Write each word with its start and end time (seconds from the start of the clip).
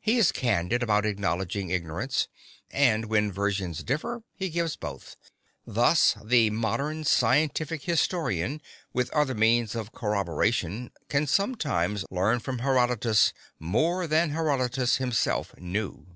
He 0.00 0.18
is 0.18 0.32
candid 0.32 0.82
about 0.82 1.06
acknowledging 1.06 1.70
ignorance, 1.70 2.28
and 2.70 3.06
when 3.06 3.32
versions 3.32 3.82
differ 3.82 4.22
he 4.34 4.50
gives 4.50 4.76
both. 4.76 5.16
Thus 5.66 6.14
the 6.22 6.50
modern 6.50 7.04
scientific 7.04 7.84
historian, 7.84 8.60
with 8.92 9.10
other 9.12 9.34
means 9.34 9.74
of 9.74 9.92
corroboration, 9.92 10.90
can 11.08 11.26
sometimes 11.26 12.04
learn 12.10 12.40
from 12.40 12.58
Herodotus 12.58 13.32
more 13.58 14.06
than 14.06 14.28
Herodotus 14.28 14.96
himself 14.98 15.56
knew. 15.58 16.06